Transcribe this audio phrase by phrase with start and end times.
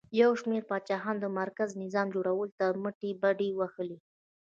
[0.21, 3.97] یو شمېر پاچاهانو د مرکزي نظام جوړولو ته مټې بډ وهلې